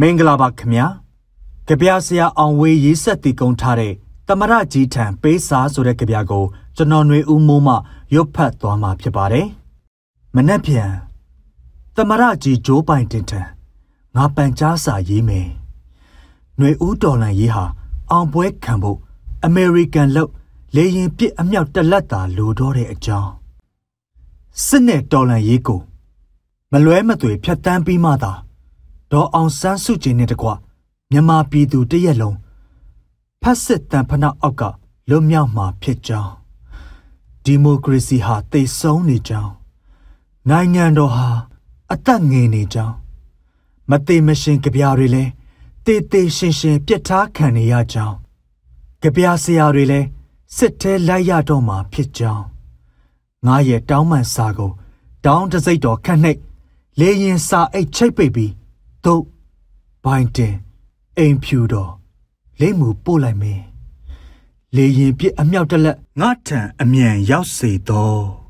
[0.00, 0.86] မင်္ဂလာပါခင်ဗျာ
[1.68, 3.94] ကြပြဆရာအောင်ဝေးရေးဆက်တည်ကုန်းထားတဲ့
[4.28, 6.44] တမရကြီးထံပေးစာဆိုတဲ့ကြပြကို
[6.76, 7.74] ကျွန်တော်ຫນွေဦးမိုးမှ
[8.14, 9.46] ရွတ်ဖတ်သွားမှာဖြစ်ပါတယ်
[10.34, 10.90] မနှက်ပြန်
[11.96, 13.42] တမရကြီးဂျိုးပိုင်တင်ထံ
[14.16, 15.48] ငါပန်ကြားစာရေးမယ်
[16.56, 17.64] ຫນွေဦးတော်လန်ရေးဟာ
[18.10, 18.98] အောင်ပွဲခံဖို့
[19.44, 20.30] အမေရိကန်လောက်
[20.74, 23.30] လေရင်ပစ်အမြောက်တလက်တာလိုတော့တဲ့အကြောင်း
[24.66, 25.80] စစ်နဲ့တော်လန်ရေးကို
[26.72, 28.32] မလွဲမသွေဖြတ်တန်းပြီးမှသာ
[29.11, 30.47] ဒေါ်အောင်ဆန်းစုကြည်နဲ့တကွ
[31.11, 32.37] မြန်မာပြည်သူတရက်လုံး
[33.41, 34.63] ဖက်စစ်တန်ဖနာအောက်က
[35.09, 36.33] လွတ်မြောက်မှာဖြစ်ကြောင်း
[37.43, 39.51] ဒီမိုကရေစီဟာတိတ်ဆုံးနေကြောင်း
[40.49, 41.29] နိုင်ငံတော်ဟာ
[41.91, 42.95] အသက်ငယ်နေကြောင်း
[43.89, 45.31] မသေးမရှင်ကြပြားတွေလည်း
[45.85, 48.15] တေးသေးရှင်ရှင်ပြစ်ထားခံနေရကြောင်း
[49.01, 50.07] ကြပြားဆရာတွေလည်း
[50.57, 52.45] စစ်ထဲလိုက်ရတော့မှာဖြစ်ကြောင်း
[53.45, 54.71] ငါရဲ့တောင်းပန်စာကို
[55.25, 56.39] တောင်းတစိတ်တော်ခန့်နှိပ်
[56.99, 58.51] လေရင်စာအိတ်ချိတ်ပိတ်ပြီး
[59.05, 59.23] တို့
[60.03, 60.55] ဘိုင်တင်
[61.17, 61.91] အိမ်ဖြူတော်
[62.59, 63.63] လိမ့်မှုပို့လိုက်မင်း
[64.75, 68.44] လေရင်ပြစ်အမြောက်တလက်ငါထံအမြန်ရောက်စေတော့